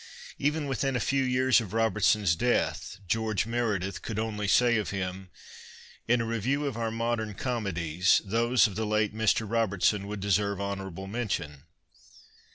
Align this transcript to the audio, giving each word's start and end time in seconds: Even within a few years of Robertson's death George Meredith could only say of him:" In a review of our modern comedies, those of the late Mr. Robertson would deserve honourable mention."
Even 0.39 0.65
within 0.65 0.95
a 0.95 0.99
few 0.99 1.21
years 1.21 1.61
of 1.61 1.73
Robertson's 1.73 2.35
death 2.35 2.97
George 3.07 3.45
Meredith 3.45 4.01
could 4.01 4.17
only 4.17 4.47
say 4.47 4.77
of 4.77 4.89
him:" 4.89 5.29
In 6.07 6.21
a 6.21 6.25
review 6.25 6.65
of 6.65 6.75
our 6.75 6.89
modern 6.89 7.35
comedies, 7.35 8.19
those 8.25 8.65
of 8.65 8.73
the 8.75 8.87
late 8.87 9.13
Mr. 9.13 9.47
Robertson 9.47 10.07
would 10.07 10.19
deserve 10.19 10.59
honourable 10.59 11.05
mention." 11.05 11.65